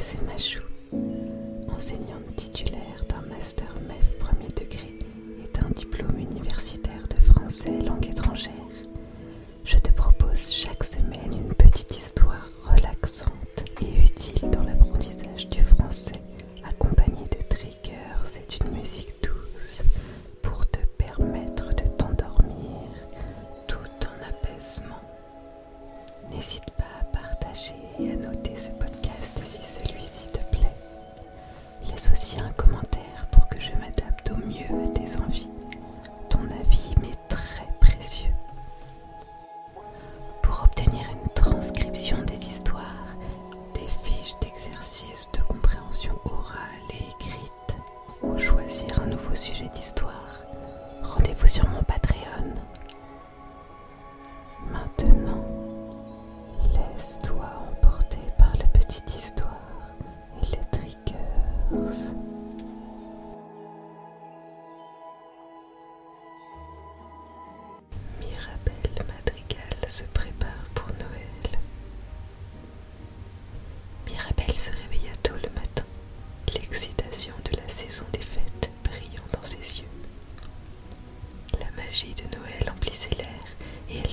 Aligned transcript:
C'est 0.00 0.22
Machou, 0.22 0.60
enseignante 1.74 2.34
titulaire 2.36 3.04
d'un 3.08 3.20
master 3.34 3.66
MEF 3.88 4.16
premier 4.18 4.46
degré 4.48 4.94
et 5.42 5.58
d'un 5.58 5.68
diplôme 5.70 6.16
universitaire 6.18 7.02
de 7.10 7.20
français 7.20 7.72
langue 7.84 8.06
étrangère. 8.06 8.17
nouveaux 49.28 49.42
sujets 49.42 49.68
d'histoire, 49.74 50.42
rendez-vous 51.02 51.46
sur 51.46 51.68
mon 51.68 51.82
Patreon. 51.82 52.54
Maintenant, 54.70 55.44
laisse-toi 56.72 57.67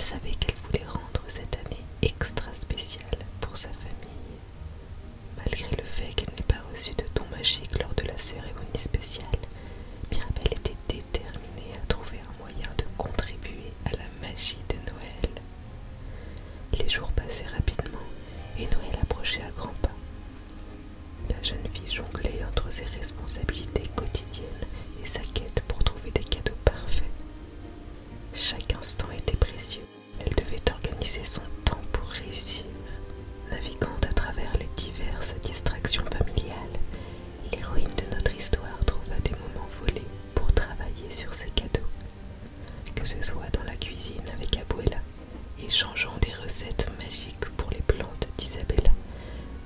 savait 0.06 0.36
qu'elle 0.40 0.56
voulait 0.68 0.86
rendre 0.86 1.24
cette 1.28 1.56
année 1.66 1.84
extra 2.04 2.54
spéciale 2.54 3.18
pour 3.42 3.58
sa 3.58 3.70
famille, 3.70 4.38
malgré 5.36 5.76
le 5.76 5.84
fait 5.84 6.14
qu'elle 6.14 6.30
n'ait 6.36 6.44
pas 6.48 6.62
reçu 6.72 6.92
de 6.92 7.06
don 7.16 7.26
magique 7.32 7.76
lors 7.82 7.92
de 7.96 8.04
la 8.04 8.16
cérémonie 8.16 8.80
spéciale. 8.84 9.26
Mirabelle 10.12 10.54
était 10.60 10.78
déterminée 10.88 11.74
à 11.74 11.88
trouver 11.88 12.20
un 12.20 12.38
moyen 12.40 12.70
de 12.78 12.84
contribuer 13.00 13.74
à 13.86 13.94
la 13.94 14.06
magie 14.22 14.60
de 14.70 14.76
Noël. 14.92 15.42
Les 16.80 16.88
jours 16.88 17.12
passaient 17.14 17.48
rapidement 17.48 18.06
et 18.60 18.66
Noël 18.68 19.00
approchait 19.02 19.42
à 19.42 19.50
grands 19.58 19.74
pas. 19.82 19.90
La 21.32 21.42
jeune 21.42 21.68
fille 21.74 21.92
jonglait 21.96 22.46
entre 22.48 22.72
ses 22.72 22.86
responsabilités 22.86 23.85
recette 46.56 46.88
magique 47.04 47.50
pour 47.58 47.70
les 47.72 47.82
plantes 47.82 48.30
d'Isabella, 48.38 48.92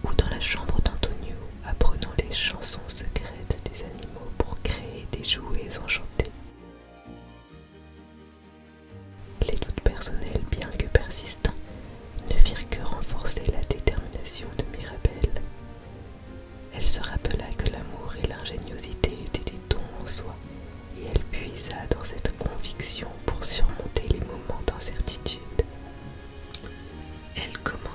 ou 0.04 0.12
dans 0.16 0.28
la 0.28 0.40
chambre 0.40 0.82
d'Antonio, 0.82 1.36
apprenant 1.64 2.14
les 2.18 2.34
chansons 2.34 2.82
secrètes 2.88 3.60
des 3.72 3.84
animaux 3.84 4.32
pour 4.40 4.60
créer 4.64 5.06
des 5.12 5.24
jouets 5.24 5.70
enchantés. 5.84 6.19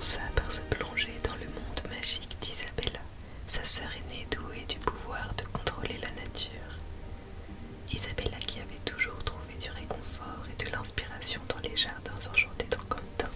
commença 0.04 0.20
par 0.36 0.52
se 0.52 0.60
plonger 0.62 1.14
dans 1.22 1.34
le 1.34 1.46
monde 1.46 1.82
magique 1.90 2.36
d'Isabella, 2.40 3.00
sa 3.46 3.64
sœur 3.64 3.88
aînée 3.96 4.26
douée 4.30 4.64
du 4.68 4.78
pouvoir 4.78 5.32
de 5.38 5.44
contrôler 5.44 5.96
la 6.02 6.10
nature. 6.10 6.50
Isabella 7.90 8.36
qui 8.46 8.58
avait 8.60 8.84
toujours 8.84 9.16
trouvé 9.24 9.54
du 9.60 9.70
réconfort 9.70 10.44
et 10.52 10.62
de 10.64 10.70
l'inspiration 10.70 11.40
dans 11.48 11.60
les 11.66 11.76
jardins 11.76 12.28
enchantés 12.30 12.66
d'Encanto 12.70 13.28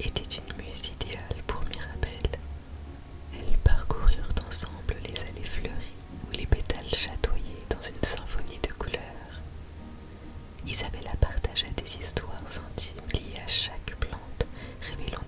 était 0.00 0.22
une 0.22 0.56
muse 0.56 0.90
idéale 1.00 1.42
pour 1.46 1.62
Mirabelle. 1.66 2.38
Elles 3.34 3.58
parcoururent 3.62 4.34
ensemble 4.48 4.96
les 5.04 5.20
allées 5.20 5.48
fleuries 5.48 5.94
où 6.26 6.32
les 6.32 6.46
pétales 6.46 6.90
chatoyaient 6.94 7.66
dans 7.70 7.82
une 7.82 8.04
symphonie 8.04 8.58
de 8.62 8.72
couleurs. 8.72 9.34
Isabella 10.66 11.12
partagea 11.20 11.68
des 11.76 11.96
histoires 12.02 12.42
intimes 12.72 13.08
liées 13.12 13.40
à 13.44 13.48
chaque 13.48 13.94
plante, 14.00 14.46
révélant 14.82 15.22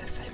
Perfect. 0.00 0.25